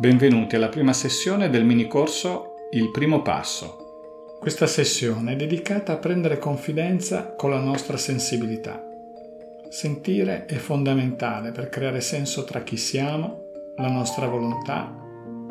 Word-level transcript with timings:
Benvenuti 0.00 0.56
alla 0.56 0.70
prima 0.70 0.94
sessione 0.94 1.50
del 1.50 1.62
mini 1.62 1.86
corso 1.86 2.54
Il 2.70 2.90
primo 2.90 3.20
passo. 3.20 4.38
Questa 4.40 4.66
sessione 4.66 5.34
è 5.34 5.36
dedicata 5.36 5.92
a 5.92 5.98
prendere 5.98 6.38
confidenza 6.38 7.34
con 7.34 7.50
la 7.50 7.60
nostra 7.60 7.98
sensibilità. 7.98 8.82
Sentire 9.68 10.46
è 10.46 10.54
fondamentale 10.54 11.52
per 11.52 11.68
creare 11.68 12.00
senso 12.00 12.44
tra 12.44 12.62
chi 12.62 12.78
siamo, 12.78 13.50
la 13.76 13.90
nostra 13.90 14.26
volontà 14.26 14.90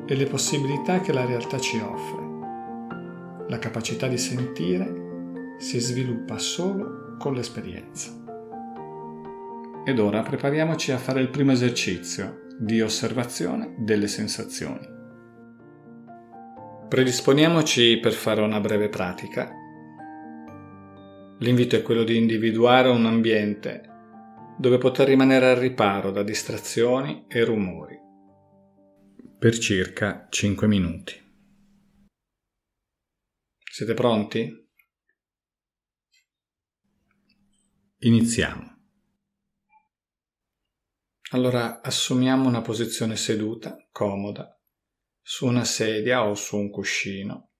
e 0.08 0.16
le 0.16 0.26
possibilità 0.26 1.00
che 1.00 1.14
la 1.14 1.26
realtà 1.26 1.60
ci 1.60 1.78
offre. 1.78 3.46
La 3.50 3.60
capacità 3.60 4.08
di 4.08 4.18
sentire 4.18 4.92
si 5.60 5.78
sviluppa 5.78 6.40
solo 6.40 7.18
con 7.20 7.36
l'esperienza. 7.36 8.10
Ed 9.86 10.00
ora 10.00 10.24
prepariamoci 10.24 10.92
a 10.92 10.98
fare 10.98 11.22
il 11.22 11.30
primo 11.30 11.52
esercizio 11.52 12.48
di 12.60 12.82
osservazione 12.82 13.76
delle 13.80 14.08
sensazioni. 14.08 14.86
Predisponiamoci 16.90 18.00
per 18.00 18.12
fare 18.12 18.42
una 18.42 18.60
breve 18.60 18.90
pratica. 18.90 19.50
L'invito 21.40 21.78
è 21.78 21.82
quello 21.82 22.04
di 22.04 22.18
individuare 22.18 22.90
un 22.90 23.06
ambiente 23.06 23.88
dove 24.58 24.78
poter 24.78 25.08
rimanere 25.08 25.52
al 25.52 25.56
riparo 25.56 26.12
da 26.12 26.22
distrazioni 26.22 27.26
e 27.30 27.46
rumori 27.46 27.98
per 29.40 29.58
circa 29.58 30.28
5 30.30 30.68
minuti. 30.68 31.14
Siete 33.72 33.94
pronti? 33.94 34.68
Iniziamo. 38.00 38.79
Allora 41.32 41.82
assumiamo 41.82 42.48
una 42.48 42.62
posizione 42.62 43.16
seduta, 43.16 43.78
comoda, 43.92 44.60
su 45.22 45.46
una 45.46 45.64
sedia 45.64 46.26
o 46.26 46.34
su 46.34 46.58
un 46.58 46.72
cuscino, 46.72 47.52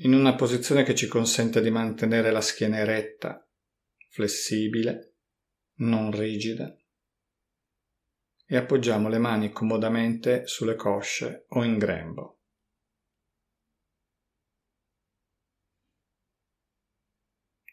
in 0.00 0.12
una 0.12 0.34
posizione 0.34 0.82
che 0.82 0.94
ci 0.94 1.06
consente 1.06 1.62
di 1.62 1.70
mantenere 1.70 2.30
la 2.30 2.42
schiena 2.42 2.76
eretta, 2.76 3.48
flessibile, 4.10 5.14
non 5.76 6.10
rigida, 6.10 6.76
e 8.44 8.56
appoggiamo 8.58 9.08
le 9.08 9.18
mani 9.18 9.50
comodamente 9.50 10.46
sulle 10.46 10.74
cosce 10.74 11.46
o 11.48 11.64
in 11.64 11.78
grembo. 11.78 12.40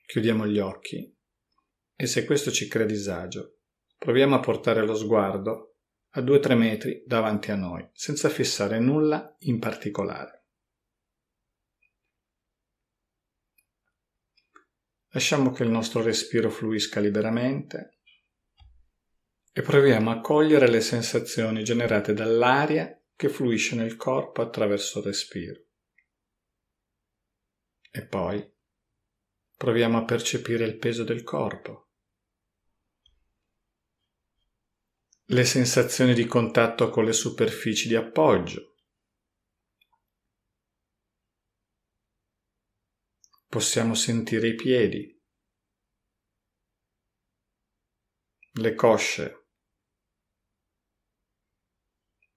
Chiudiamo 0.06 0.48
gli 0.48 0.60
occhi. 0.60 1.14
E 1.96 2.08
se 2.08 2.24
questo 2.24 2.50
ci 2.50 2.70
crea 2.70 2.86
disagio, 2.86 3.59
Proviamo 4.00 4.36
a 4.36 4.40
portare 4.40 4.82
lo 4.86 4.96
sguardo 4.96 5.76
a 6.12 6.22
2-3 6.22 6.56
metri 6.56 7.04
davanti 7.06 7.52
a 7.52 7.56
noi, 7.56 7.86
senza 7.92 8.30
fissare 8.30 8.80
nulla 8.80 9.36
in 9.40 9.60
particolare. 9.60 10.46
Lasciamo 15.10 15.52
che 15.52 15.64
il 15.64 15.70
nostro 15.70 16.02
respiro 16.02 16.50
fluisca 16.50 17.02
liberamente 17.02 18.00
e 19.52 19.62
proviamo 19.62 20.12
a 20.12 20.22
cogliere 20.22 20.70
le 20.70 20.80
sensazioni 20.80 21.62
generate 21.66 22.14
dall'aria 22.14 22.98
che 23.18 23.28
fluisce 23.28 23.76
nel 23.76 23.98
corpo 23.98 24.42
attraverso 24.42 25.00
il 25.00 25.06
respiro. 25.06 25.62
E 27.92 28.06
poi 28.06 28.50
proviamo 29.58 29.98
a 29.98 30.06
percepire 30.06 30.64
il 30.64 30.78
peso 30.78 31.04
del 31.04 31.24
corpo 31.24 31.89
le 35.32 35.46
sensazioni 35.46 36.16
di 36.16 36.26
contatto 36.26 36.90
con 36.90 37.06
le 37.06 37.14
superfici 37.14 37.88
di 37.88 37.94
appoggio. 37.94 38.78
Possiamo 43.46 43.94
sentire 43.94 44.48
i 44.48 44.56
piedi, 44.56 45.22
le 48.54 48.74
cosce, 48.74 49.46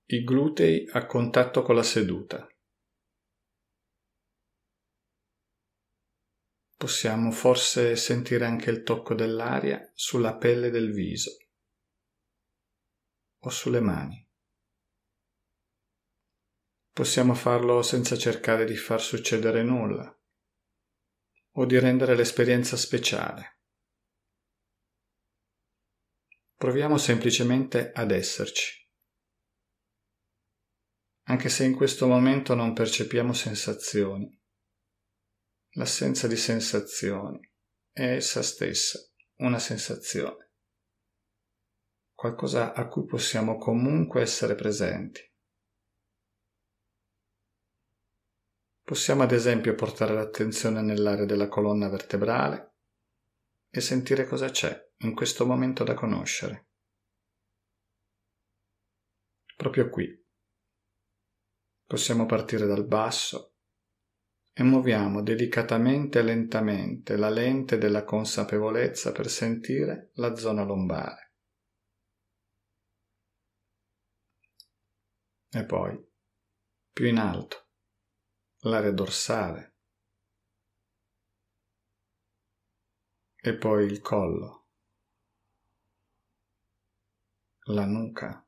i 0.08 0.22
glutei 0.22 0.86
a 0.92 1.06
contatto 1.06 1.62
con 1.62 1.74
la 1.74 1.82
seduta. 1.82 2.46
Possiamo 6.76 7.30
forse 7.30 7.96
sentire 7.96 8.44
anche 8.44 8.68
il 8.68 8.82
tocco 8.82 9.14
dell'aria 9.14 9.90
sulla 9.94 10.36
pelle 10.36 10.68
del 10.68 10.92
viso 10.92 11.36
o 13.44 13.50
sulle 13.50 13.80
mani. 13.80 14.28
Possiamo 16.92 17.34
farlo 17.34 17.82
senza 17.82 18.16
cercare 18.16 18.64
di 18.64 18.76
far 18.76 19.00
succedere 19.00 19.62
nulla 19.62 20.14
o 21.54 21.66
di 21.66 21.78
rendere 21.78 22.14
l'esperienza 22.14 22.76
speciale. 22.76 23.60
Proviamo 26.54 26.98
semplicemente 26.98 27.90
ad 27.92 28.12
esserci. 28.12 28.80
Anche 31.24 31.48
se 31.48 31.64
in 31.64 31.74
questo 31.74 32.06
momento 32.06 32.54
non 32.54 32.72
percepiamo 32.72 33.32
sensazioni, 33.32 34.40
l'assenza 35.76 36.28
di 36.28 36.36
sensazioni 36.36 37.40
è 37.90 38.14
essa 38.14 38.42
stessa 38.42 39.00
una 39.36 39.58
sensazione 39.58 40.51
qualcosa 42.22 42.72
a 42.72 42.86
cui 42.86 43.04
possiamo 43.04 43.58
comunque 43.58 44.20
essere 44.20 44.54
presenti. 44.54 45.28
Possiamo 48.80 49.24
ad 49.24 49.32
esempio 49.32 49.74
portare 49.74 50.14
l'attenzione 50.14 50.82
nell'area 50.82 51.24
della 51.24 51.48
colonna 51.48 51.88
vertebrale 51.88 52.76
e 53.68 53.80
sentire 53.80 54.24
cosa 54.28 54.50
c'è 54.50 54.92
in 54.98 55.16
questo 55.16 55.46
momento 55.46 55.82
da 55.82 55.94
conoscere. 55.94 56.68
Proprio 59.56 59.90
qui. 59.90 60.24
Possiamo 61.84 62.24
partire 62.24 62.66
dal 62.66 62.86
basso 62.86 63.56
e 64.52 64.62
muoviamo 64.62 65.22
delicatamente 65.22 66.20
e 66.20 66.22
lentamente 66.22 67.16
la 67.16 67.30
lente 67.30 67.78
della 67.78 68.04
consapevolezza 68.04 69.10
per 69.10 69.28
sentire 69.28 70.12
la 70.14 70.36
zona 70.36 70.62
lombare. 70.62 71.31
E 75.54 75.64
poi 75.66 76.10
più 76.92 77.06
in 77.06 77.18
alto 77.18 77.68
l'area 78.60 78.92
dorsale 78.92 79.72
e 83.44 83.56
poi 83.56 83.86
il 83.86 84.00
collo, 84.00 84.68
la 87.64 87.84
nuca. 87.84 88.46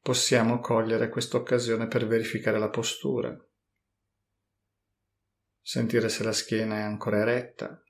Possiamo 0.00 0.60
cogliere 0.60 1.08
questa 1.08 1.38
occasione 1.38 1.88
per 1.88 2.06
verificare 2.06 2.58
la 2.58 2.70
postura, 2.70 3.36
sentire 5.60 6.08
se 6.08 6.22
la 6.22 6.32
schiena 6.32 6.76
è 6.76 6.82
ancora 6.82 7.18
eretta, 7.18 7.82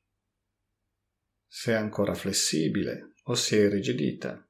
se 1.46 1.72
è 1.72 1.76
ancora 1.76 2.14
flessibile 2.14 3.14
o 3.24 3.34
si 3.34 3.56
è 3.56 3.60
irrigidita. 3.60 4.48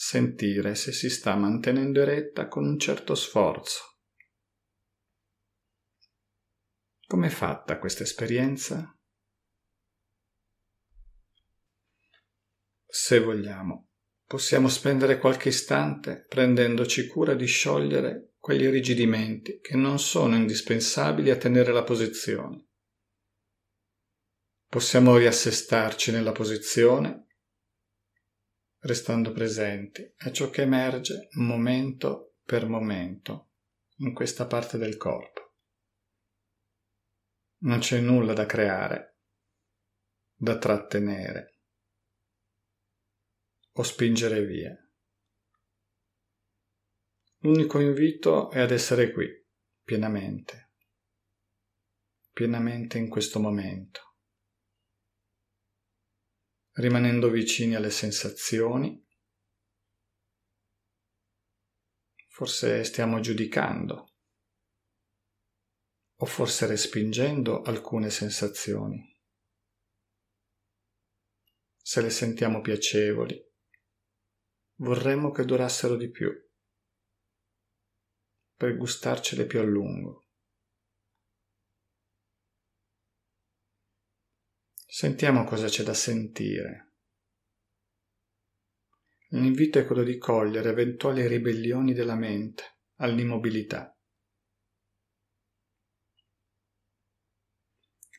Sentire 0.00 0.76
se 0.76 0.92
si 0.92 1.10
sta 1.10 1.34
mantenendo 1.34 2.00
eretta 2.00 2.46
con 2.46 2.64
un 2.64 2.78
certo 2.78 3.16
sforzo. 3.16 3.96
Com'è 7.04 7.28
fatta 7.28 7.80
questa 7.80 8.04
esperienza? 8.04 8.96
Se 12.86 13.18
vogliamo, 13.18 13.88
possiamo 14.24 14.68
spendere 14.68 15.18
qualche 15.18 15.48
istante 15.48 16.24
prendendoci 16.28 17.08
cura 17.08 17.34
di 17.34 17.46
sciogliere 17.46 18.34
quegli 18.38 18.62
irrigidimenti 18.62 19.58
che 19.60 19.76
non 19.76 19.98
sono 19.98 20.36
indispensabili 20.36 21.30
a 21.30 21.36
tenere 21.36 21.72
la 21.72 21.82
posizione. 21.82 22.68
Possiamo 24.64 25.16
riassestarci 25.16 26.12
nella 26.12 26.32
posizione 26.32 27.27
restando 28.80 29.32
presenti 29.32 30.12
a 30.18 30.32
ciò 30.32 30.50
che 30.50 30.62
emerge 30.62 31.28
momento 31.32 32.36
per 32.44 32.66
momento 32.66 33.50
in 33.98 34.12
questa 34.14 34.46
parte 34.46 34.78
del 34.78 34.96
corpo. 34.96 35.54
Non 37.60 37.80
c'è 37.80 38.00
nulla 38.00 38.32
da 38.32 38.46
creare, 38.46 39.18
da 40.34 40.56
trattenere 40.58 41.58
o 43.72 43.82
spingere 43.82 44.44
via. 44.44 44.76
L'unico 47.40 47.80
invito 47.80 48.50
è 48.50 48.60
ad 48.60 48.70
essere 48.70 49.12
qui, 49.12 49.28
pienamente, 49.82 50.72
pienamente 52.32 52.98
in 52.98 53.08
questo 53.08 53.38
momento 53.40 54.07
rimanendo 56.78 57.28
vicini 57.28 57.74
alle 57.74 57.90
sensazioni. 57.90 59.04
Forse 62.28 62.84
stiamo 62.84 63.18
giudicando 63.18 64.12
o 66.20 66.26
forse 66.26 66.66
respingendo 66.66 67.62
alcune 67.62 68.10
sensazioni. 68.10 69.16
Se 71.76 72.00
le 72.00 72.10
sentiamo 72.10 72.60
piacevoli, 72.60 73.44
vorremmo 74.76 75.30
che 75.32 75.44
durassero 75.44 75.96
di 75.96 76.10
più, 76.10 76.30
per 78.54 78.76
gustarcele 78.76 79.46
più 79.46 79.58
a 79.58 79.64
lungo. 79.64 80.27
Sentiamo 85.00 85.44
cosa 85.44 85.68
c'è 85.68 85.84
da 85.84 85.94
sentire. 85.94 86.94
L'invito 89.28 89.78
è 89.78 89.86
quello 89.86 90.02
di 90.02 90.18
cogliere 90.18 90.70
eventuali 90.70 91.24
ribellioni 91.24 91.94
della 91.94 92.16
mente 92.16 92.80
all'immobilità. 92.96 93.96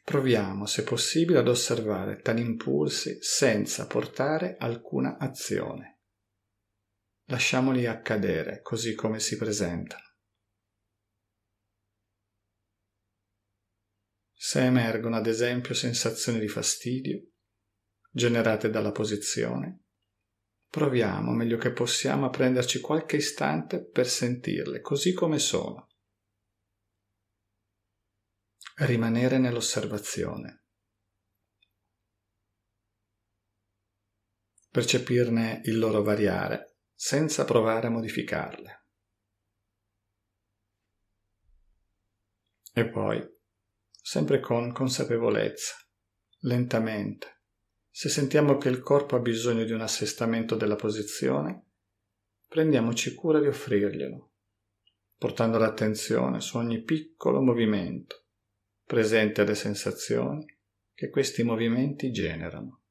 Proviamo, 0.05 0.65
se 0.65 0.83
possibile, 0.83 1.39
ad 1.39 1.49
osservare 1.49 2.21
tali 2.21 2.39
impulsi 2.39 3.17
senza 3.19 3.85
portare 3.85 4.55
alcuna 4.57 5.17
azione. 5.17 6.03
Lasciamoli 7.25 7.87
accadere 7.87 8.61
così 8.61 8.95
come 8.95 9.19
si 9.19 9.35
presentano. 9.35 10.08
Se 14.41 14.61
emergono 14.61 15.17
ad 15.17 15.27
esempio 15.27 15.73
sensazioni 15.73 16.39
di 16.39 16.47
fastidio 16.47 17.31
generate 18.09 18.69
dalla 18.69 18.93
posizione, 18.93 19.83
proviamo 20.69 21.33
meglio 21.33 21.57
che 21.57 21.73
possiamo 21.73 22.27
a 22.27 22.29
prenderci 22.29 22.79
qualche 22.79 23.17
istante 23.17 23.83
per 23.83 24.07
sentirle 24.07 24.79
così 24.79 25.11
come 25.11 25.39
sono. 25.39 25.89
Rimanere 28.77 29.39
nell'osservazione. 29.39 30.63
Percepirne 34.69 35.59
il 35.65 35.77
loro 35.77 36.01
variare 36.01 36.77
senza 36.93 37.43
provare 37.43 37.87
a 37.87 37.89
modificarle. 37.89 38.85
E 42.71 42.89
poi 42.89 43.37
sempre 44.09 44.39
con 44.39 44.71
consapevolezza, 44.71 45.75
lentamente. 46.39 47.43
Se 47.91 48.09
sentiamo 48.09 48.57
che 48.57 48.67
il 48.67 48.79
corpo 48.79 49.15
ha 49.15 49.19
bisogno 49.19 49.65
di 49.65 49.71
un 49.71 49.81
assestamento 49.81 50.55
della 50.55 50.75
posizione, 50.75 51.67
prendiamoci 52.47 53.13
cura 53.13 53.39
di 53.39 53.45
offrirglielo, 53.45 54.31
portando 55.15 55.59
l'attenzione 55.59 56.41
su 56.41 56.57
ogni 56.57 56.81
piccolo 56.81 57.39
movimento, 57.39 58.25
presente 58.83 59.41
alle 59.41 59.53
sensazioni 59.53 60.43
che 60.91 61.09
questi 61.09 61.43
movimenti 61.43 62.09
generano. 62.11 62.81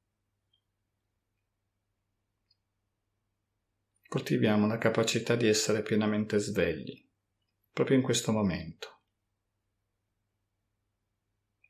Coltiviamo 4.06 4.68
la 4.68 4.78
capacità 4.78 5.34
di 5.34 5.48
essere 5.48 5.82
pienamente 5.82 6.38
svegli, 6.38 7.04
proprio 7.72 7.96
in 7.96 8.04
questo 8.04 8.30
momento 8.30 8.97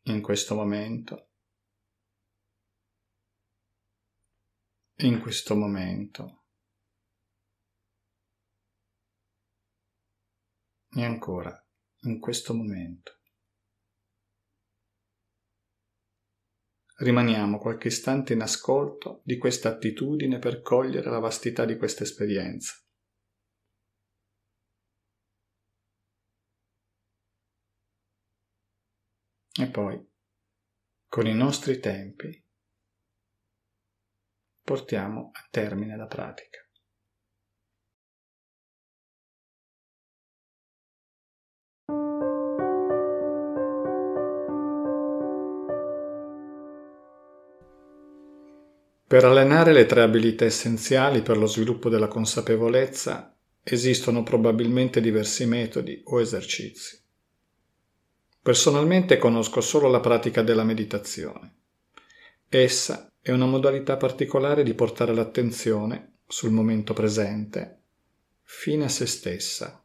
in 0.09 0.23
questo 0.23 0.55
momento, 0.55 1.31
in 5.01 5.21
questo 5.21 5.55
momento 5.55 6.45
e 10.91 11.05
ancora 11.05 11.55
in 12.03 12.19
questo 12.19 12.55
momento. 12.55 13.17
Rimaniamo 17.01 17.59
qualche 17.59 17.89
istante 17.89 18.33
in 18.33 18.41
ascolto 18.41 19.21
di 19.25 19.39
questa 19.39 19.69
attitudine 19.69 20.39
per 20.39 20.63
cogliere 20.63 21.09
la 21.09 21.21
vastità 21.21 21.65
di 21.65 21.77
questa 21.77 22.03
esperienza. 22.03 22.75
E 29.61 29.67
poi, 29.67 30.01
con 31.09 31.27
i 31.27 31.35
nostri 31.35 31.81
tempi, 31.81 32.45
portiamo 34.63 35.31
a 35.33 35.49
termine 35.51 35.97
la 35.97 36.07
pratica. 36.07 36.61
Per 49.09 49.25
allenare 49.25 49.73
le 49.73 49.87
tre 49.87 50.03
abilità 50.03 50.45
essenziali 50.45 51.23
per 51.23 51.37
lo 51.37 51.47
sviluppo 51.47 51.89
della 51.89 52.07
consapevolezza 52.07 53.37
esistono 53.65 54.23
probabilmente 54.23 55.01
diversi 55.01 55.47
metodi 55.47 56.01
o 56.05 56.21
esercizi. 56.21 57.08
Personalmente 58.41 59.19
conosco 59.19 59.61
solo 59.61 59.89
la 59.89 60.01
pratica 60.01 60.43
della 60.43 60.65
meditazione. 60.65 61.55
Essa 62.49 63.13
è 63.21 63.31
una 63.31 63.47
modalità 63.47 63.97
particolare 63.97 64.63
di 64.63 64.75
portare 64.75 65.15
l'attenzione 65.15 66.21
sul 66.27 66.51
momento 66.51 66.95
presente, 66.95 67.81
fine 68.43 68.85
a 68.85 68.89
se 68.89 69.07
stessa 69.07 69.85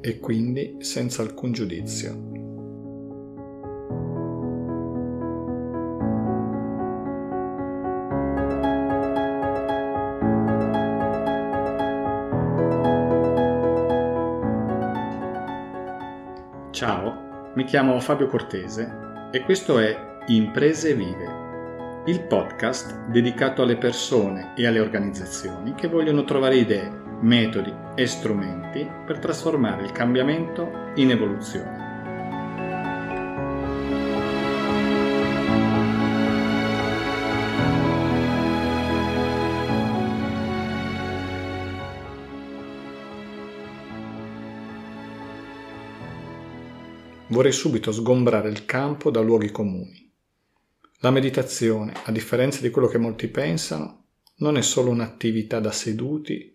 e 0.00 0.18
quindi 0.18 0.76
senza 0.80 1.22
alcun 1.22 1.52
giudizio. 1.52 2.53
Mi 17.54 17.64
chiamo 17.64 18.00
Fabio 18.00 18.26
Cortese 18.26 19.28
e 19.30 19.42
questo 19.42 19.78
è 19.78 20.16
Imprese 20.26 20.94
Vive, 20.94 22.02
il 22.06 22.22
podcast 22.22 23.06
dedicato 23.06 23.62
alle 23.62 23.76
persone 23.76 24.54
e 24.56 24.66
alle 24.66 24.80
organizzazioni 24.80 25.74
che 25.74 25.86
vogliono 25.86 26.24
trovare 26.24 26.56
idee, 26.56 26.90
metodi 27.20 27.72
e 27.94 28.06
strumenti 28.08 28.90
per 29.06 29.20
trasformare 29.20 29.84
il 29.84 29.92
cambiamento 29.92 30.90
in 30.96 31.12
evoluzione. 31.12 31.93
Vorrei 47.34 47.50
subito 47.50 47.90
sgombrare 47.90 48.48
il 48.48 48.64
campo 48.64 49.10
da 49.10 49.20
luoghi 49.20 49.50
comuni. 49.50 50.08
La 51.00 51.10
meditazione, 51.10 51.92
a 52.04 52.12
differenza 52.12 52.60
di 52.60 52.70
quello 52.70 52.86
che 52.86 52.96
molti 52.96 53.26
pensano, 53.26 54.04
non 54.36 54.56
è 54.56 54.62
solo 54.62 54.90
un'attività 54.90 55.58
da 55.58 55.72
seduti 55.72 56.54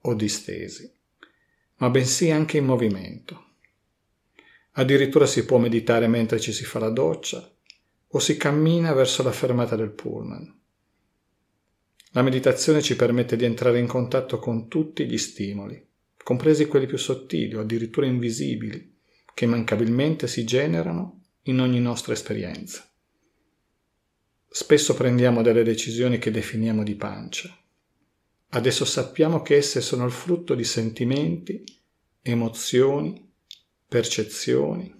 o 0.00 0.14
distesi, 0.14 0.90
ma 1.76 1.90
bensì 1.90 2.30
anche 2.30 2.56
in 2.56 2.64
movimento. 2.64 3.42
Addirittura 4.72 5.26
si 5.26 5.44
può 5.44 5.58
meditare 5.58 6.08
mentre 6.08 6.40
ci 6.40 6.52
si 6.52 6.64
fa 6.64 6.78
la 6.78 6.90
doccia 6.90 7.48
o 8.08 8.18
si 8.18 8.38
cammina 8.38 8.94
verso 8.94 9.22
la 9.22 9.32
fermata 9.32 9.76
del 9.76 9.90
pullman. 9.90 10.60
La 12.12 12.22
meditazione 12.22 12.80
ci 12.80 12.96
permette 12.96 13.36
di 13.36 13.44
entrare 13.44 13.78
in 13.78 13.86
contatto 13.86 14.38
con 14.38 14.68
tutti 14.68 15.06
gli 15.06 15.18
stimoli, 15.18 15.86
compresi 16.22 16.66
quelli 16.66 16.86
più 16.86 16.96
sottili 16.96 17.54
o 17.54 17.60
addirittura 17.60 18.06
invisibili, 18.06 18.93
che 19.34 19.44
immancabilmente 19.44 20.28
si 20.28 20.44
generano 20.44 21.22
in 21.42 21.60
ogni 21.60 21.80
nostra 21.80 22.12
esperienza. 22.14 22.88
Spesso 24.48 24.94
prendiamo 24.94 25.42
delle 25.42 25.64
decisioni 25.64 26.18
che 26.18 26.30
definiamo 26.30 26.84
di 26.84 26.94
pancia. 26.94 27.54
Adesso 28.50 28.84
sappiamo 28.84 29.42
che 29.42 29.56
esse 29.56 29.80
sono 29.80 30.06
il 30.06 30.12
frutto 30.12 30.54
di 30.54 30.62
sentimenti, 30.62 31.64
emozioni, 32.22 33.32
percezioni 33.88 34.94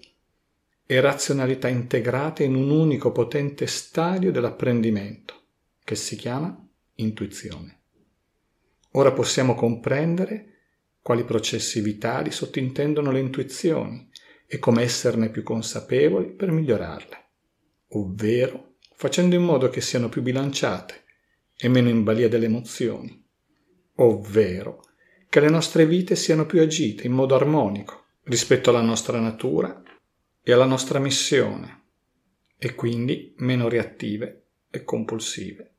e 0.84 1.00
razionalità 1.00 1.68
integrate 1.68 2.42
in 2.42 2.56
un 2.56 2.70
unico 2.70 3.12
potente 3.12 3.68
stadio 3.68 4.32
dell'apprendimento, 4.32 5.42
che 5.84 5.94
si 5.94 6.16
chiama 6.16 6.68
intuizione. 6.96 7.82
Ora 8.92 9.12
possiamo 9.12 9.54
comprendere 9.54 10.54
quali 11.00 11.24
processi 11.24 11.80
vitali 11.80 12.30
sottintendono 12.30 13.12
le 13.12 13.20
intuizioni 13.20 14.10
e 14.54 14.60
come 14.60 14.84
esserne 14.84 15.30
più 15.30 15.42
consapevoli 15.42 16.30
per 16.30 16.52
migliorarle, 16.52 17.24
ovvero 17.88 18.76
facendo 18.94 19.34
in 19.34 19.42
modo 19.42 19.68
che 19.68 19.80
siano 19.80 20.08
più 20.08 20.22
bilanciate 20.22 21.02
e 21.56 21.66
meno 21.66 21.88
in 21.88 22.04
balia 22.04 22.28
delle 22.28 22.46
emozioni, 22.46 23.20
ovvero 23.96 24.84
che 25.28 25.40
le 25.40 25.48
nostre 25.48 25.86
vite 25.86 26.14
siano 26.14 26.46
più 26.46 26.60
agite 26.60 27.04
in 27.04 27.12
modo 27.12 27.34
armonico 27.34 28.04
rispetto 28.26 28.70
alla 28.70 28.80
nostra 28.80 29.18
natura 29.18 29.82
e 30.40 30.52
alla 30.52 30.66
nostra 30.66 31.00
missione 31.00 31.86
e 32.56 32.76
quindi 32.76 33.34
meno 33.38 33.68
reattive 33.68 34.50
e 34.70 34.84
compulsive. 34.84 35.73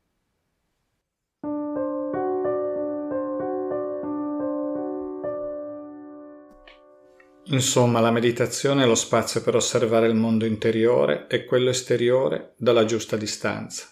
Insomma, 7.48 8.00
la 8.00 8.10
meditazione 8.10 8.82
è 8.82 8.86
lo 8.86 8.96
spazio 8.96 9.40
per 9.40 9.54
osservare 9.54 10.08
il 10.08 10.16
mondo 10.16 10.44
interiore 10.44 11.28
e 11.28 11.44
quello 11.44 11.70
esteriore 11.70 12.54
dalla 12.56 12.84
giusta 12.84 13.16
distanza, 13.16 13.88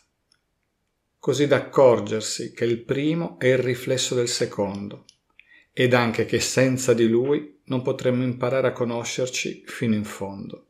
così 1.21 1.47
da 1.47 1.57
accorgersi 1.57 2.53
che 2.53 2.65
il 2.65 2.83
primo 2.83 3.39
è 3.39 3.47
il 3.47 3.59
riflesso 3.59 4.17
del 4.17 4.27
secondo 4.27 5.05
ed 5.73 5.95
anche 5.95 6.25
che 6.25 6.41
senza 6.41 6.95
di 6.95 7.07
lui 7.07 7.61
non 7.67 7.83
potremmo 7.83 8.25
imparare 8.25 8.69
a 8.69 8.73
conoscerci 8.73 9.63
fino 9.67 9.95
in 9.95 10.05
fondo. 10.05 10.67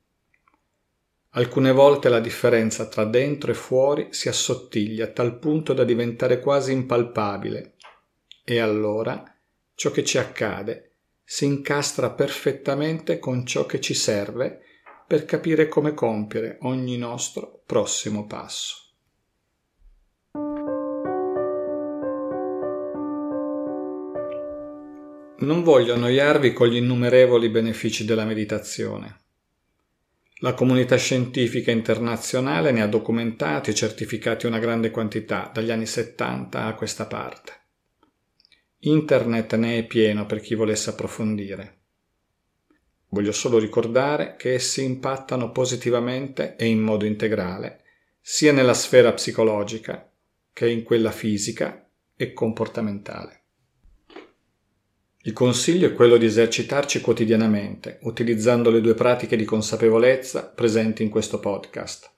Alcune 1.30 1.72
volte 1.72 2.10
la 2.10 2.20
differenza 2.20 2.86
tra 2.86 3.04
dentro 3.04 3.50
e 3.50 3.54
fuori 3.54 4.08
si 4.10 4.28
assottiglia 4.28 5.06
a 5.06 5.10
tal 5.10 5.38
punto 5.38 5.72
da 5.72 5.84
diventare 5.84 6.38
quasi 6.38 6.72
impalpabile 6.72 7.76
e 8.44 8.58
allora 8.58 9.24
ciò 9.74 9.90
che 9.90 10.04
ci 10.04 10.18
accade 10.18 10.83
si 11.24 11.46
incastra 11.46 12.10
perfettamente 12.10 13.18
con 13.18 13.46
ciò 13.46 13.64
che 13.66 13.80
ci 13.80 13.94
serve 13.94 14.60
per 15.06 15.24
capire 15.24 15.68
come 15.68 15.94
compiere 15.94 16.58
ogni 16.62 16.96
nostro 16.96 17.62
prossimo 17.66 18.26
passo. 18.26 18.82
Non 25.36 25.62
voglio 25.62 25.94
annoiarvi 25.94 26.52
con 26.52 26.68
gli 26.68 26.76
innumerevoli 26.76 27.48
benefici 27.48 28.04
della 28.04 28.24
meditazione. 28.24 29.22
La 30.38 30.54
comunità 30.54 30.96
scientifica 30.96 31.70
internazionale 31.70 32.70
ne 32.70 32.82
ha 32.82 32.86
documentati 32.86 33.70
e 33.70 33.74
certificati 33.74 34.46
una 34.46 34.58
grande 34.58 34.90
quantità 34.90 35.50
dagli 35.52 35.70
anni 35.70 35.86
70 35.86 36.64
a 36.64 36.74
questa 36.74 37.06
parte. 37.06 37.63
Internet 38.86 39.54
ne 39.54 39.78
è 39.78 39.84
pieno 39.84 40.26
per 40.26 40.40
chi 40.40 40.54
volesse 40.54 40.90
approfondire. 40.90 41.78
Voglio 43.08 43.32
solo 43.32 43.58
ricordare 43.58 44.34
che 44.36 44.52
essi 44.52 44.84
impattano 44.84 45.52
positivamente 45.52 46.56
e 46.56 46.66
in 46.66 46.80
modo 46.80 47.06
integrale 47.06 47.80
sia 48.20 48.52
nella 48.52 48.74
sfera 48.74 49.12
psicologica 49.12 50.10
che 50.52 50.68
in 50.68 50.82
quella 50.82 51.12
fisica 51.12 51.88
e 52.14 52.32
comportamentale. 52.34 53.42
Il 55.22 55.32
consiglio 55.32 55.86
è 55.86 55.94
quello 55.94 56.18
di 56.18 56.26
esercitarci 56.26 57.00
quotidianamente, 57.00 58.00
utilizzando 58.02 58.68
le 58.68 58.82
due 58.82 58.92
pratiche 58.92 59.36
di 59.36 59.44
consapevolezza 59.44 60.46
presenti 60.46 61.02
in 61.02 61.08
questo 61.08 61.40
podcast, 61.40 62.10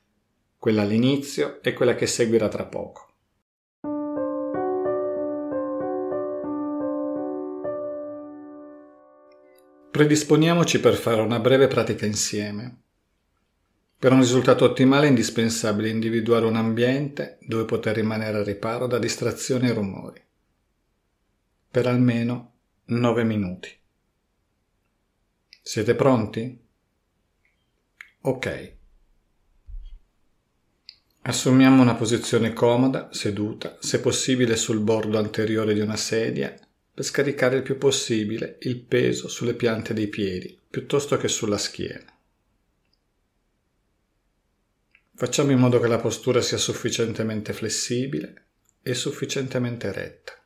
quella 0.59 0.83
all'inizio 0.83 1.63
e 1.63 1.73
quella 1.73 1.95
che 1.95 2.07
seguirà 2.07 2.49
tra 2.49 2.65
poco. 2.65 3.06
Predisponiamoci 9.97 10.79
per 10.79 10.93
fare 10.93 11.23
una 11.23 11.41
breve 11.41 11.69
pratica 11.69 12.05
insieme. 12.05 12.83
Per 13.99 14.12
un 14.12 14.21
risultato 14.21 14.67
ottimale 14.67 15.07
è 15.07 15.09
indispensabile 15.09 15.88
individuare 15.88 16.45
un 16.45 16.57
ambiente 16.57 17.38
dove 17.41 17.65
poter 17.65 17.95
rimanere 17.95 18.37
al 18.37 18.45
riparo 18.45 18.87
da 18.87 18.99
distrazioni 18.99 19.71
e 19.71 19.73
rumori. 19.73 20.23
Per 21.71 21.87
almeno 21.87 22.57
9 22.85 23.25
minuti. 23.25 23.71
Siete 25.62 25.95
pronti? 25.95 26.62
Ok. 28.21 28.75
Assumiamo 31.23 31.81
una 31.81 31.95
posizione 31.95 32.53
comoda, 32.53 33.09
seduta, 33.12 33.79
se 33.81 34.00
possibile 34.00 34.57
sul 34.57 34.81
bordo 34.81 35.17
anteriore 35.17 35.73
di 35.73 35.81
una 35.81 35.97
sedia 35.97 36.55
per 36.97 37.05
scaricare 37.05 37.57
il 37.57 37.62
più 37.62 37.76
possibile 37.76 38.57
il 38.62 38.81
peso 38.81 39.29
sulle 39.29 39.53
piante 39.53 39.93
dei 39.93 40.09
piedi 40.09 40.59
piuttosto 40.71 41.19
che 41.19 41.29
sulla 41.29 41.59
schiena. 41.59 42.11
Facciamo 45.15 45.50
in 45.50 45.59
modo 45.59 45.79
che 45.79 45.88
la 45.88 45.99
postura 45.99 46.41
sia 46.41 46.57
sufficientemente 46.57 47.53
flessibile 47.53 48.45
e 48.81 48.95
sufficientemente 48.95 49.93
retta. 49.93 50.43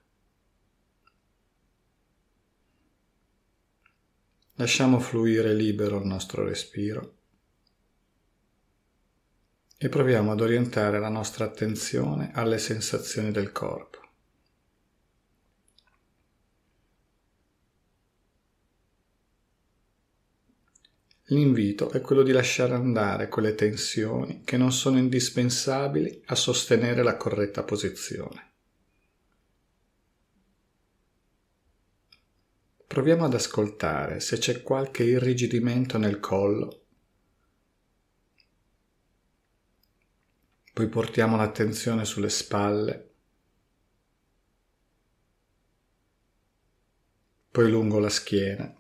Lasciamo 4.55 4.99
fluire 4.99 5.55
libero 5.55 6.01
il 6.01 6.07
nostro 6.07 6.43
respiro 6.43 7.15
e 9.79 9.89
proviamo 9.89 10.33
ad 10.33 10.41
orientare 10.41 10.99
la 10.99 11.11
nostra 11.11 11.45
attenzione 11.45 12.33
alle 12.35 12.59
sensazioni 12.59 13.31
del 13.31 13.53
corpo. 13.53 14.00
L'invito 21.31 21.91
è 21.91 22.01
quello 22.01 22.23
di 22.23 22.33
lasciare 22.33 22.75
andare 22.75 23.29
quelle 23.29 23.55
tensioni 23.55 24.43
che 24.43 24.57
non 24.57 24.73
sono 24.73 24.99
indispensabili 24.99 26.23
a 26.27 26.35
sostenere 26.35 27.05
la 27.05 27.17
corretta 27.17 27.63
posizione. 27.63 28.49
Proviamo 32.85 33.25
ad 33.27 33.35
ascoltare 33.35 34.19
se 34.19 34.39
c'è 34.39 34.63
qualche 34.65 35.05
irrigidimento 35.05 35.99
nel 35.99 36.19
collo. 36.19 36.87
Poi 40.73 40.89
portiamo 40.89 41.37
l'attenzione 41.37 42.05
sulle 42.05 42.31
spalle, 42.31 43.11
poi 47.53 47.71
lungo 47.71 48.01
la 48.01 48.09
schiena 48.09 48.80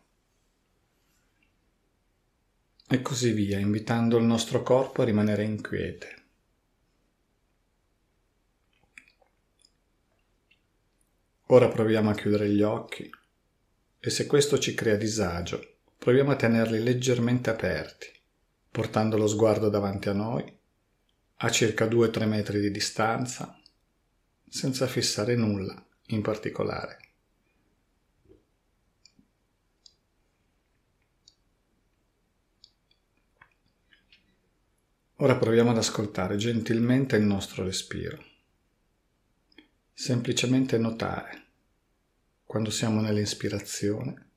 e 2.93 3.03
così 3.03 3.31
via, 3.31 3.57
invitando 3.57 4.17
il 4.17 4.25
nostro 4.25 4.65
corpo 4.65 5.03
a 5.03 5.05
rimanere 5.05 5.45
inquiete. 5.45 6.17
Ora 11.47 11.69
proviamo 11.69 12.11
a 12.11 12.15
chiudere 12.15 12.49
gli 12.49 12.63
occhi 12.63 13.09
e 14.01 14.11
se 14.11 14.27
questo 14.27 14.59
ci 14.59 14.75
crea 14.75 14.97
disagio, 14.97 15.77
proviamo 15.99 16.33
a 16.33 16.37
tenerli 16.37 16.83
leggermente 16.83 17.49
aperti, 17.51 18.09
portando 18.69 19.17
lo 19.17 19.29
sguardo 19.29 19.69
davanti 19.69 20.09
a 20.09 20.13
noi, 20.13 20.59
a 21.37 21.51
circa 21.51 21.87
2-3 21.87 22.27
metri 22.27 22.59
di 22.59 22.73
distanza, 22.73 23.57
senza 24.49 24.89
fissare 24.89 25.37
nulla 25.37 25.81
in 26.07 26.23
particolare. 26.23 27.10
Ora 35.23 35.37
proviamo 35.37 35.69
ad 35.69 35.77
ascoltare 35.77 36.39
gentilmente 36.39 37.15
il 37.17 37.25
nostro 37.25 37.63
respiro. 37.63 38.25
Semplicemente 39.93 40.79
notare 40.79 41.45
quando 42.43 42.71
siamo 42.71 43.03
nell'ispirazione 43.03 44.29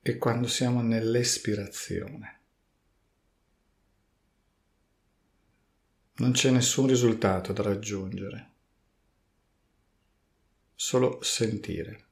e 0.00 0.16
quando 0.16 0.46
siamo 0.46 0.80
nell'espirazione. 0.80 2.40
Non 6.18 6.30
c'è 6.30 6.52
nessun 6.52 6.86
risultato 6.86 7.52
da 7.52 7.64
raggiungere, 7.64 8.50
solo 10.76 11.20
sentire. 11.20 12.04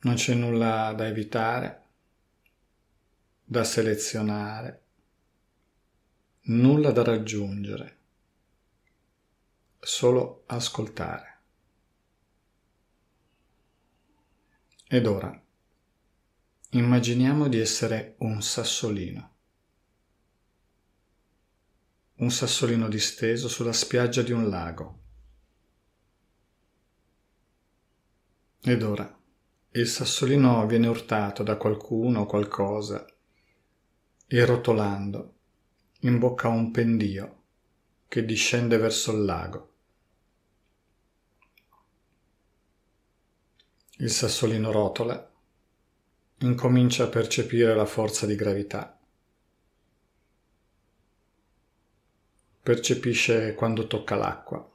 Non 0.00 0.16
c'è 0.16 0.34
nulla 0.34 0.92
da 0.94 1.06
evitare 1.06 1.83
da 3.46 3.62
selezionare, 3.62 4.82
nulla 6.44 6.92
da 6.92 7.02
raggiungere, 7.02 7.98
solo 9.78 10.44
ascoltare. 10.46 11.32
Ed 14.88 15.06
ora 15.06 15.42
immaginiamo 16.70 17.48
di 17.48 17.58
essere 17.58 18.14
un 18.20 18.40
sassolino, 18.40 19.34
un 22.16 22.30
sassolino 22.30 22.88
disteso 22.88 23.48
sulla 23.48 23.72
spiaggia 23.72 24.22
di 24.22 24.32
un 24.32 24.48
lago. 24.48 25.02
Ed 28.62 28.82
ora 28.82 29.20
il 29.72 29.86
sassolino 29.86 30.66
viene 30.66 30.86
urtato 30.86 31.42
da 31.42 31.56
qualcuno 31.58 32.20
o 32.20 32.26
qualcosa 32.26 33.04
e 34.36 34.44
rotolando 34.44 35.34
in 36.00 36.18
bocca 36.18 36.48
a 36.48 36.50
un 36.50 36.72
pendio 36.72 37.42
che 38.08 38.24
discende 38.24 38.78
verso 38.78 39.12
il 39.12 39.24
lago. 39.24 39.72
Il 43.98 44.10
sassolino 44.10 44.72
rotola, 44.72 45.32
incomincia 46.38 47.04
a 47.04 47.08
percepire 47.10 47.76
la 47.76 47.86
forza 47.86 48.26
di 48.26 48.34
gravità. 48.34 48.98
Percepisce 52.60 53.54
quando 53.54 53.86
tocca 53.86 54.16
l'acqua. 54.16 54.68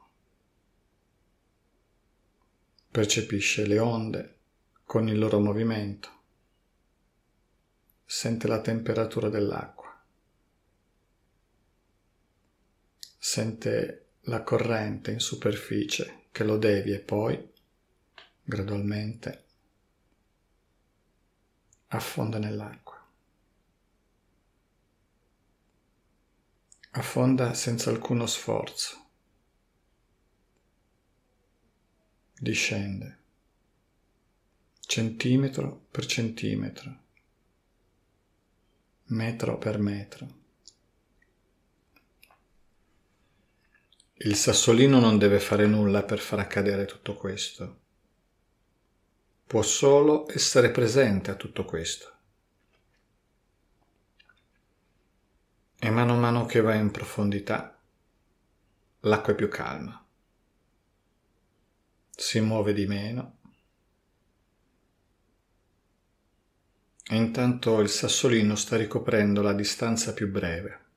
Percepisce 2.91 3.67
le 3.67 3.79
onde 3.79 4.37
con 4.85 5.09
il 5.09 5.19
loro 5.19 5.41
movimento. 5.41 6.18
Sente 8.11 8.47
la 8.47 8.59
temperatura 8.59 9.29
dell'acqua. 9.29 10.03
Sente 13.19 14.07
la 14.21 14.41
corrente 14.41 15.11
in 15.11 15.19
superficie 15.19 16.23
che 16.31 16.43
lo 16.43 16.57
devia 16.57 16.95
e 16.95 17.01
poi, 17.01 17.53
gradualmente, 18.41 19.43
affonda 21.89 22.39
nell'acqua. 22.39 23.07
Affonda 26.89 27.53
senza 27.53 27.91
alcuno 27.91 28.25
sforzo. 28.25 29.05
Discende 32.39 33.17
centimetro 34.79 35.85
per 35.91 36.07
centimetro, 36.07 37.08
metro 39.09 39.57
per 39.57 39.79
metro. 39.79 40.37
Il 44.21 44.35
sassolino 44.35 44.99
non 44.99 45.17
deve 45.17 45.39
fare 45.39 45.65
nulla 45.65 46.03
per 46.03 46.19
far 46.19 46.39
accadere 46.39 46.85
tutto 46.85 47.15
questo. 47.15 47.79
Può 49.47 49.61
solo 49.61 50.29
essere 50.29 50.69
presente 50.71 51.31
a 51.31 51.35
tutto 51.35 51.65
questo. 51.65 52.13
E 55.79 55.89
mano 55.89 56.13
a 56.13 56.17
mano 56.17 56.45
che 56.45 56.59
va 56.61 56.75
in 56.75 56.91
profondità, 56.91 57.81
l'acqua 59.01 59.33
è 59.33 59.35
più 59.35 59.47
calma. 59.47 60.05
Si 62.11 62.39
muove 62.41 62.73
di 62.73 62.85
meno. 62.85 63.38
E 67.11 67.15
intanto 67.15 67.79
il 67.81 67.89
sassolino 67.89 68.55
sta 68.55 68.77
ricoprendo 68.77 69.41
la 69.41 69.53
distanza 69.53 70.13
più 70.13 70.29
breve 70.29 70.87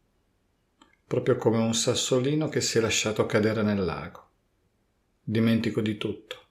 proprio 1.12 1.37
come 1.37 1.59
un 1.59 1.75
sassolino 1.75 2.49
che 2.49 2.62
si 2.62 2.78
è 2.78 2.81
lasciato 2.81 3.26
cadere 3.26 3.61
nel 3.61 3.85
lago. 3.85 4.28
Dimentico 5.23 5.83
di 5.83 5.99
tutto. 5.99 6.47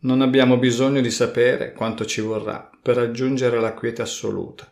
Non 0.00 0.20
abbiamo 0.20 0.58
bisogno 0.58 1.00
di 1.00 1.10
sapere 1.10 1.72
quanto 1.72 2.04
ci 2.04 2.20
vorrà 2.20 2.70
per 2.82 2.96
raggiungere 2.96 3.58
la 3.58 3.72
quiete 3.72 4.02
assoluta. 4.02 4.70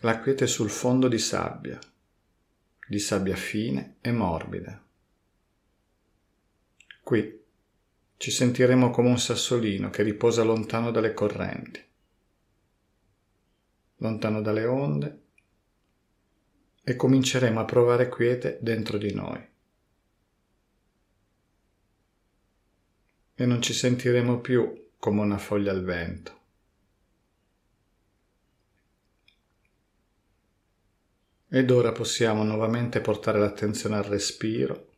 La 0.00 0.18
quiete 0.20 0.46
sul 0.46 0.70
fondo 0.70 1.08
di 1.08 1.18
sabbia, 1.18 1.78
di 2.88 2.98
sabbia 2.98 3.36
fine 3.36 3.96
e 4.00 4.12
morbida. 4.12 4.85
Qui 7.06 7.40
ci 8.16 8.32
sentiremo 8.32 8.90
come 8.90 9.10
un 9.10 9.18
sassolino 9.20 9.90
che 9.90 10.02
riposa 10.02 10.42
lontano 10.42 10.90
dalle 10.90 11.14
correnti, 11.14 11.80
lontano 13.98 14.42
dalle 14.42 14.64
onde, 14.64 15.20
e 16.82 16.96
cominceremo 16.96 17.60
a 17.60 17.64
provare 17.64 18.08
quiete 18.08 18.58
dentro 18.60 18.98
di 18.98 19.14
noi. 19.14 19.48
E 23.36 23.46
non 23.46 23.62
ci 23.62 23.72
sentiremo 23.72 24.40
più 24.40 24.88
come 24.98 25.20
una 25.20 25.38
foglia 25.38 25.70
al 25.70 25.84
vento. 25.84 26.40
Ed 31.46 31.70
ora 31.70 31.92
possiamo 31.92 32.42
nuovamente 32.42 33.00
portare 33.00 33.38
l'attenzione 33.38 33.94
al 33.94 34.02
respiro 34.02 34.94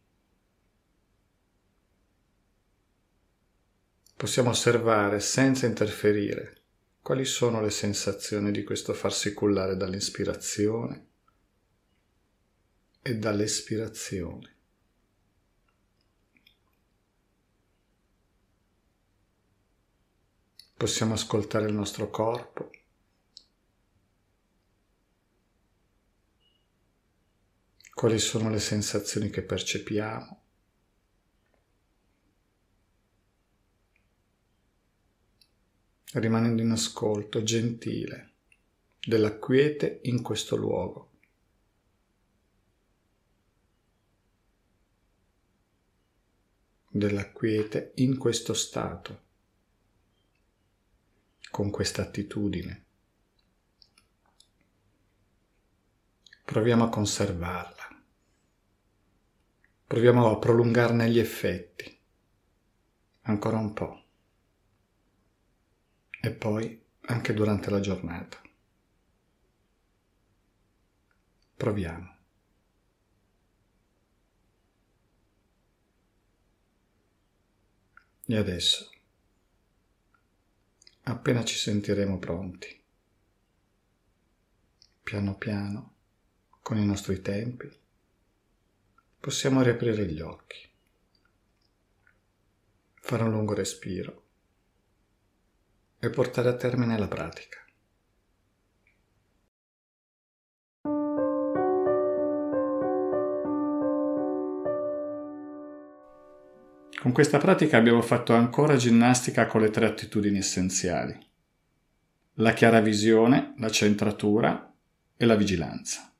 possiamo 4.19 4.51
osservare 4.51 5.21
senza 5.21 5.67
interferire 5.67 6.63
quali 7.03 7.25
sono 7.25 7.61
le 7.61 7.71
sensazioni 7.71 8.51
di 8.51 8.65
questo 8.65 8.93
farsi 8.93 9.33
cullare 9.33 9.77
dall'ispirazione 9.77 11.07
e 13.01 13.15
dall'espirazione. 13.15 14.57
Possiamo 20.77 21.15
ascoltare 21.15 21.69
il 21.69 21.75
nostro 21.75 22.11
corpo. 22.11 22.73
Quali 27.95 28.19
sono 28.19 28.51
le 28.51 28.59
sensazioni 28.59 29.31
che 29.31 29.43
percepiamo? 29.43 30.38
Rimanendo 36.15 36.63
in 36.63 36.71
ascolto 36.71 37.43
gentile 37.43 38.33
della 39.01 39.39
quiete 39.39 40.01
in 40.05 40.23
questo 40.23 40.57
luogo. 40.57 41.09
della 46.99 47.31
quiete 47.31 47.93
in 47.97 48.19
questo 48.19 48.55
stato, 48.55 49.23
con 51.51 51.71
questa 51.71 52.03
attitudine. 52.03 52.85
Proviamo 56.45 56.85
a 56.85 56.89
conservarla, 56.89 58.03
proviamo 59.87 60.31
a 60.31 60.39
prolungarne 60.39 61.09
gli 61.11 61.19
effetti, 61.19 61.97
ancora 63.23 63.59
un 63.59 63.73
po' 63.75 64.08
e 66.21 66.33
poi 66.33 66.85
anche 67.03 67.33
durante 67.33 67.71
la 67.71 67.81
giornata. 67.81 68.41
Proviamo. 71.57 72.17
E 78.31 78.37
adesso, 78.37 78.91
appena 81.05 81.43
ci 81.45 81.57
sentiremo 81.57 82.19
pronti, 82.19 82.85
piano 85.03 85.35
piano, 85.39 85.95
con 86.61 86.77
i 86.77 86.85
nostri 86.85 87.23
tempi, 87.23 87.75
possiamo 89.19 89.63
riaprire 89.63 90.07
gli 90.07 90.21
occhi, 90.21 90.71
fare 92.97 93.23
un 93.23 93.31
lungo 93.31 93.55
respiro 93.55 94.28
e 96.01 96.11
portare 96.11 96.49
a 96.49 96.55
termine 96.55 96.99
la 96.99 97.09
pratica. 97.09 97.59
Con 107.01 107.13
questa 107.13 107.39
pratica 107.39 107.77
abbiamo 107.77 108.03
fatto 108.03 108.35
ancora 108.35 108.77
ginnastica 108.77 109.47
con 109.47 109.61
le 109.61 109.71
tre 109.71 109.87
attitudini 109.87 110.39
essenziali. 110.39 111.17
La 112.35 112.53
chiara 112.53 112.81
visione, 112.81 113.55
la 113.59 113.71
centratura 113.71 114.73
e 115.17 115.25
la 115.25 115.37
vigilanza. 115.37 116.13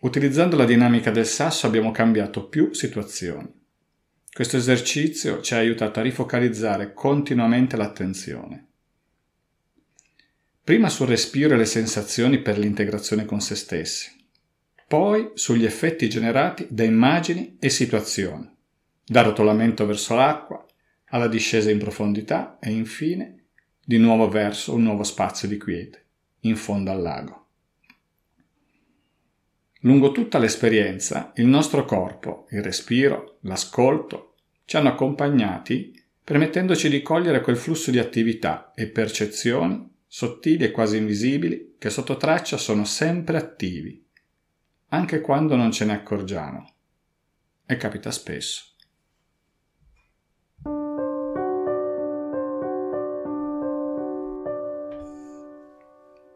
Utilizzando 0.00 0.56
la 0.56 0.64
dinamica 0.64 1.10
del 1.10 1.26
sasso 1.26 1.66
abbiamo 1.66 1.90
cambiato 1.90 2.48
più 2.48 2.72
situazioni. 2.72 3.55
Questo 4.36 4.58
esercizio 4.58 5.40
ci 5.40 5.54
ha 5.54 5.56
aiutato 5.56 5.98
a 5.98 6.02
rifocalizzare 6.02 6.92
continuamente 6.92 7.74
l'attenzione. 7.74 8.66
Prima 10.62 10.90
sul 10.90 11.06
respiro 11.06 11.54
e 11.54 11.56
le 11.56 11.64
sensazioni 11.64 12.42
per 12.42 12.58
l'integrazione 12.58 13.24
con 13.24 13.40
se 13.40 13.54
stessi, 13.54 14.14
poi 14.86 15.30
sugli 15.32 15.64
effetti 15.64 16.06
generati 16.10 16.66
da 16.68 16.84
immagini 16.84 17.56
e 17.58 17.70
situazioni, 17.70 18.46
dal 19.06 19.24
rotolamento 19.24 19.86
verso 19.86 20.14
l'acqua 20.14 20.66
alla 21.06 21.28
discesa 21.28 21.70
in 21.70 21.78
profondità 21.78 22.58
e 22.60 22.72
infine 22.72 23.44
di 23.82 23.96
nuovo 23.96 24.28
verso 24.28 24.74
un 24.74 24.82
nuovo 24.82 25.02
spazio 25.02 25.48
di 25.48 25.56
quiete, 25.56 26.04
in 26.40 26.56
fondo 26.56 26.90
al 26.90 27.00
lago. 27.00 27.45
Lungo 29.86 30.10
tutta 30.10 30.38
l'esperienza, 30.38 31.30
il 31.36 31.46
nostro 31.46 31.84
corpo, 31.84 32.48
il 32.50 32.60
respiro, 32.60 33.38
l'ascolto, 33.42 34.34
ci 34.64 34.76
hanno 34.76 34.88
accompagnati 34.88 35.94
permettendoci 36.24 36.88
di 36.88 37.02
cogliere 37.02 37.40
quel 37.40 37.56
flusso 37.56 37.92
di 37.92 38.00
attività 38.00 38.72
e 38.74 38.88
percezioni 38.88 39.88
sottili 40.08 40.64
e 40.64 40.72
quasi 40.72 40.96
invisibili 40.96 41.76
che 41.78 41.88
sotto 41.90 42.16
traccia 42.16 42.56
sono 42.56 42.84
sempre 42.84 43.36
attivi, 43.36 44.04
anche 44.88 45.20
quando 45.20 45.54
non 45.54 45.70
ce 45.70 45.84
ne 45.84 45.92
accorgiamo. 45.92 46.68
E 47.64 47.76
capita 47.76 48.10
spesso. 48.10 48.64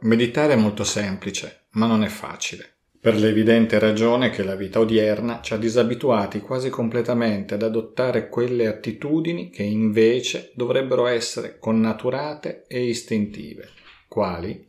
Meditare 0.03 0.53
è 0.53 0.57
molto 0.57 0.85
semplice, 0.85 1.65
ma 1.71 1.87
non 1.87 2.05
è 2.05 2.09
facile, 2.09 2.79
per 3.01 3.15
l'evidente 3.15 3.79
ragione 3.79 4.29
che 4.29 4.43
la 4.43 4.55
vita 4.55 4.79
odierna 4.79 5.41
ci 5.41 5.55
ha 5.55 5.57
disabituati 5.57 6.41
quasi 6.41 6.69
completamente 6.69 7.55
ad 7.55 7.63
adottare 7.63 8.29
quelle 8.29 8.67
attitudini 8.67 9.49
che 9.49 9.63
invece 9.63 10.53
dovrebbero 10.55 11.07
essere 11.07 11.59
connaturate 11.59 12.67
e 12.69 12.85
istintive. 12.85 13.71
Quali? 14.07 14.69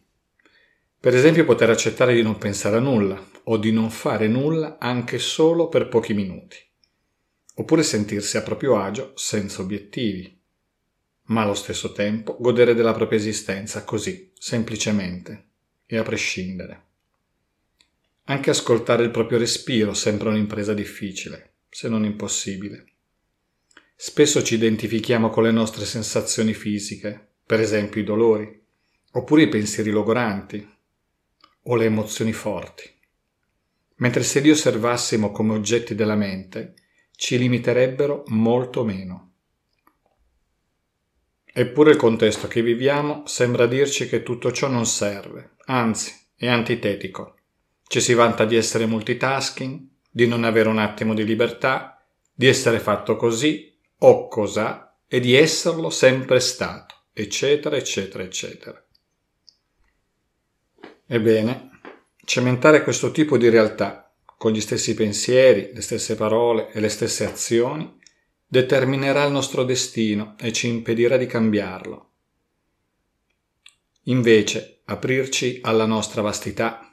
Per 0.98 1.14
esempio 1.14 1.44
poter 1.44 1.72
accettare 1.72 2.14
di 2.14 2.22
non 2.22 2.38
pensare 2.38 2.78
a 2.78 2.80
nulla 2.80 3.22
o 3.44 3.58
di 3.58 3.74
non 3.74 3.90
fare 3.90 4.30
nulla 4.30 4.78
anche 4.80 5.20
solo 5.20 5.68
per 5.68 5.90
pochi 5.90 6.14
minuti. 6.14 6.58
Oppure 7.56 7.84
sentirsi 7.84 8.38
a 8.38 8.44
proprio 8.44 8.80
agio 8.80 9.12
senza 9.16 9.62
obiettivi, 9.62 10.40
ma 11.24 11.42
allo 11.42 11.54
stesso 11.54 11.92
tempo 11.92 12.38
godere 12.40 12.76
della 12.76 12.94
propria 12.94 13.20
esistenza 13.20 13.84
così, 13.84 14.32
semplicemente 14.38 15.48
e 15.86 15.98
a 15.98 16.04
prescindere. 16.04 16.91
Anche 18.26 18.50
ascoltare 18.50 19.04
il 19.04 19.12
proprio 19.12 19.38
respiro 19.38 19.94
sembra 19.94 20.30
un'impresa 20.30 20.74
difficile, 20.74 21.56
se 21.70 21.90
non 21.90 22.06
impossibile. 22.06 22.86
Spesso 23.96 24.42
ci 24.44 24.56
identifichiamo 24.56 25.30
con 25.30 25.44
le 25.44 25.52
nostre 25.52 25.86
sensazioni 25.86 26.54
fisiche, 26.54 27.34
per 27.46 27.60
esempio 27.60 28.02
i 28.02 28.04
dolori, 28.04 28.60
oppure 29.12 29.44
i 29.44 29.50
pensieri 29.50 29.92
logoranti 29.92 30.68
o 31.64 31.76
le 31.76 31.86
emozioni 31.86 32.34
forti. 32.34 32.90
Mentre 33.98 34.24
se 34.24 34.40
li 34.40 34.50
osservassimo 34.50 35.32
come 35.32 35.54
oggetti 35.54 35.94
della 35.94 36.16
mente, 36.16 36.74
ci 37.16 37.38
limiterebbero 37.38 38.24
molto 38.28 38.84
meno. 38.84 39.34
Eppure 41.46 41.92
il 41.92 41.98
contesto 41.98 42.48
che 42.48 42.64
viviamo 42.64 43.24
sembra 43.28 43.68
dirci 43.68 44.08
che 44.08 44.24
tutto 44.24 44.52
ciò 44.52 44.68
non 44.68 44.86
serve, 44.86 45.56
anzi 45.66 46.12
è 46.36 46.48
antitetico. 46.48 47.36
Ci 47.92 48.00
si 48.00 48.14
vanta 48.14 48.46
di 48.46 48.56
essere 48.56 48.86
multitasking, 48.86 49.86
di 50.10 50.26
non 50.26 50.46
avere 50.46 50.70
un 50.70 50.78
attimo 50.78 51.14
di 51.14 51.26
libertà, 51.26 52.02
di 52.34 52.48
essere 52.48 52.80
fatto 52.80 53.18
così 53.18 53.78
o 53.98 54.30
cos'ha 54.30 54.96
e 55.06 55.20
di 55.20 55.36
esserlo 55.36 55.90
sempre 55.90 56.40
stato, 56.40 56.96
eccetera, 57.12 57.76
eccetera, 57.76 58.24
eccetera. 58.24 58.82
Ebbene, 61.06 61.82
cementare 62.24 62.82
questo 62.82 63.12
tipo 63.12 63.38
di 63.38 63.50
realtà 63.50 64.10
con 64.38 64.54
gli 64.54 64.62
stessi 64.62 64.94
pensieri, 64.94 65.72
le 65.74 65.82
stesse 65.82 66.16
parole 66.16 66.72
e 66.72 66.80
le 66.80 66.88
stesse 66.88 67.26
azioni 67.26 68.00
determinerà 68.48 69.26
il 69.26 69.34
nostro 69.34 69.66
destino 69.66 70.36
e 70.40 70.54
ci 70.54 70.70
impedirà 70.70 71.18
di 71.18 71.26
cambiarlo. 71.26 72.12
Invece, 74.04 74.80
aprirci 74.86 75.60
alla 75.62 75.86
nostra 75.86 76.22
vastità 76.22 76.86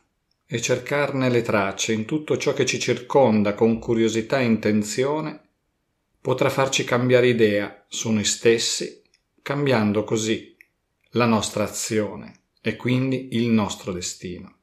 e 0.50 0.60
cercarne 0.62 1.28
le 1.28 1.42
tracce 1.42 1.92
in 1.92 2.06
tutto 2.06 2.38
ciò 2.38 2.54
che 2.54 2.64
ci 2.64 2.80
circonda 2.80 3.54
con 3.54 3.78
curiosità 3.78 4.40
e 4.40 4.44
intenzione 4.44 5.40
potrà 6.20 6.48
farci 6.48 6.84
cambiare 6.84 7.28
idea 7.28 7.84
su 7.86 8.10
noi 8.10 8.24
stessi, 8.24 9.02
cambiando 9.42 10.04
così 10.04 10.56
la 11.10 11.26
nostra 11.26 11.64
azione 11.64 12.40
e 12.62 12.76
quindi 12.76 13.36
il 13.36 13.48
nostro 13.48 13.92
destino. 13.92 14.56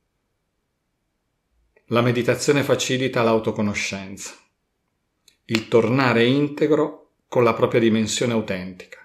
La 1.90 2.02
meditazione 2.02 2.64
facilita 2.64 3.22
l'autoconoscenza 3.22 4.44
il 5.48 5.68
tornare 5.68 6.26
integro 6.26 7.12
con 7.28 7.44
la 7.44 7.54
propria 7.54 7.80
dimensione 7.80 8.34
autentica. 8.34 9.00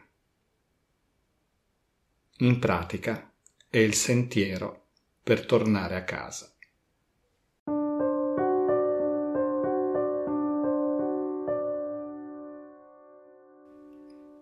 In 2.38 2.58
pratica 2.58 3.30
è 3.68 3.76
il 3.76 3.92
sentiero 3.92 4.86
per 5.22 5.44
tornare 5.44 5.96
a 5.96 6.04
casa. 6.04 6.49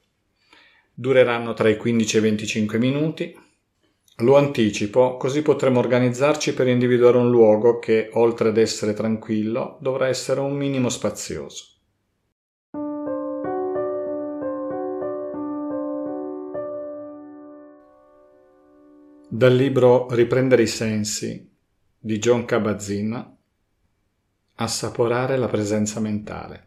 Dureranno 0.94 1.52
tra 1.54 1.68
i 1.68 1.76
15 1.76 2.16
e 2.16 2.18
i 2.18 2.22
25 2.22 2.78
minuti 2.78 3.44
lo 4.20 4.38
anticipo, 4.38 5.18
così 5.18 5.42
potremo 5.42 5.78
organizzarci 5.78 6.54
per 6.54 6.68
individuare 6.68 7.18
un 7.18 7.28
luogo 7.28 7.78
che, 7.78 8.08
oltre 8.14 8.48
ad 8.48 8.56
essere 8.56 8.94
tranquillo, 8.94 9.76
dovrà 9.82 10.08
essere 10.08 10.40
un 10.40 10.56
minimo 10.56 10.88
spazioso. 10.88 11.74
Dal 19.28 19.54
libro 19.54 20.06
Riprendere 20.08 20.62
i 20.62 20.66
sensi 20.66 21.52
di 21.98 22.18
John 22.18 22.46
Kabat-Zinn 22.46 23.14
Assaporare 24.54 25.36
la 25.36 25.48
presenza 25.48 26.00
mentale. 26.00 26.65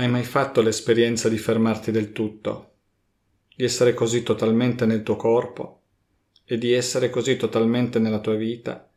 Hai 0.00 0.08
mai 0.08 0.24
fatto 0.24 0.62
l'esperienza 0.62 1.28
di 1.28 1.36
fermarti 1.36 1.90
del 1.90 2.12
tutto? 2.12 2.70
Di 3.54 3.64
essere 3.64 3.92
così 3.92 4.22
totalmente 4.22 4.86
nel 4.86 5.02
tuo 5.02 5.16
corpo? 5.16 5.82
E 6.42 6.56
di 6.56 6.72
essere 6.72 7.10
così 7.10 7.36
totalmente 7.36 7.98
nella 7.98 8.20
tua 8.20 8.34
vita? 8.34 8.90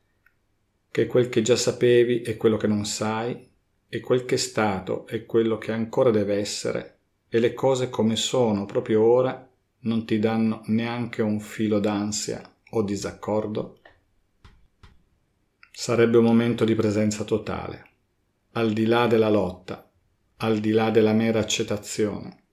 Che 0.90 1.06
quel 1.06 1.28
che 1.28 1.42
già 1.42 1.58
sapevi 1.58 2.22
è 2.22 2.38
quello 2.38 2.56
che 2.56 2.68
non 2.68 2.86
sai 2.86 3.38
e 3.90 4.00
quel 4.00 4.24
che 4.24 4.36
è 4.36 4.38
stato 4.38 5.06
è 5.06 5.26
quello 5.26 5.58
che 5.58 5.74
ancora 5.74 6.10
deve 6.10 6.38
essere 6.38 7.00
e 7.28 7.40
le 7.40 7.54
cose 7.54 7.90
come 7.90 8.16
sono 8.16 8.66
proprio 8.66 9.04
ora 9.04 9.46
non 9.80 10.06
ti 10.06 10.20
danno 10.20 10.62
neanche 10.68 11.22
un 11.22 11.42
filo 11.42 11.80
d'ansia 11.80 12.50
o 12.70 12.82
disaccordo? 12.82 13.80
Sarebbe 15.70 16.16
un 16.16 16.24
momento 16.24 16.64
di 16.64 16.76
presenza 16.76 17.26
totale, 17.26 17.88
al 18.54 18.72
di 18.72 18.86
là 18.86 19.06
della 19.08 19.30
lotta, 19.30 19.86
al 20.44 20.60
di 20.60 20.72
là 20.72 20.90
della 20.90 21.14
mera 21.14 21.40
accettazione 21.40 22.44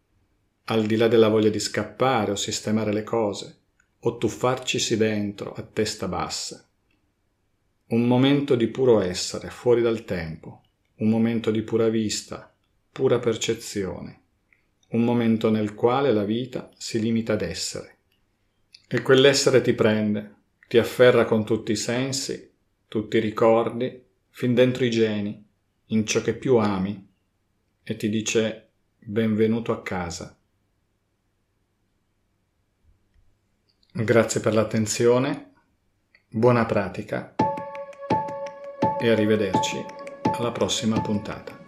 al 0.70 0.86
di 0.86 0.96
là 0.96 1.08
della 1.08 1.28
voglia 1.28 1.48
di 1.48 1.58
scappare 1.58 2.30
o 2.30 2.36
sistemare 2.36 2.92
le 2.92 3.02
cose, 3.02 3.58
o 4.00 4.18
tuffarcisi 4.18 4.96
dentro 4.96 5.52
a 5.52 5.62
testa 5.62 6.06
bassa. 6.06 6.64
Un 7.88 8.06
momento 8.06 8.54
di 8.54 8.68
puro 8.68 9.00
essere, 9.00 9.50
fuori 9.50 9.82
dal 9.82 10.04
tempo, 10.04 10.62
un 10.98 11.08
momento 11.08 11.50
di 11.50 11.62
pura 11.62 11.88
vista, 11.88 12.54
pura 12.92 13.18
percezione, 13.18 14.22
un 14.90 15.02
momento 15.02 15.50
nel 15.50 15.74
quale 15.74 16.12
la 16.12 16.24
vita 16.24 16.70
si 16.76 17.00
limita 17.00 17.32
ad 17.32 17.42
essere. 17.42 17.98
E 18.86 19.02
quell'essere 19.02 19.60
ti 19.60 19.72
prende, 19.72 20.34
ti 20.68 20.78
afferra 20.78 21.24
con 21.24 21.44
tutti 21.44 21.72
i 21.72 21.76
sensi, 21.76 22.52
tutti 22.86 23.16
i 23.16 23.20
ricordi, 23.20 24.04
fin 24.28 24.54
dentro 24.54 24.84
i 24.84 24.90
geni, 24.90 25.44
in 25.86 26.06
ciò 26.06 26.22
che 26.22 26.34
più 26.34 26.56
ami, 26.58 27.08
e 27.82 27.96
ti 27.96 28.08
dice 28.08 28.70
benvenuto 28.98 29.72
a 29.72 29.82
casa. 29.82 30.36
Grazie 33.92 34.40
per 34.40 34.54
l'attenzione, 34.54 35.52
buona 36.28 36.64
pratica 36.64 37.34
e 39.00 39.08
arrivederci 39.08 39.84
alla 40.22 40.52
prossima 40.52 41.00
puntata. 41.00 41.59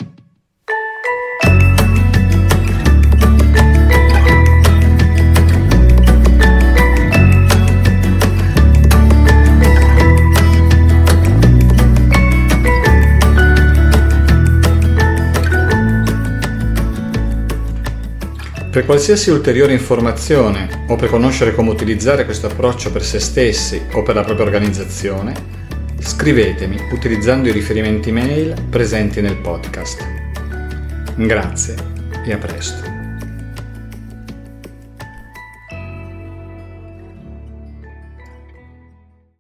Per 18.73 18.87
qualsiasi 18.87 19.29
ulteriore 19.29 19.75
informazione 19.75 20.87
o 20.89 20.97
per 20.97 21.11
conoscere 21.11 21.55
come 21.55 21.69
utilizzare 21.69 22.25
questo 22.25 22.47
approccio 22.47 22.91
per 22.91 23.03
se 23.03 23.21
stessi 23.21 23.79
o 23.93 24.03
per 24.03 24.15
la 24.15 24.25
propria 24.25 24.47
organizzazione, 24.47 25.35
scrivetemi 25.99 26.79
utilizzando 26.91 27.49
i 27.49 27.53
riferimenti 27.53 28.11
mail 28.11 28.55
presenti 28.71 29.21
nel 29.21 29.37
podcast. 29.37 30.03
Grazie 31.17 31.75
e 32.25 32.33
a 32.33 32.39
presto. 32.39 32.92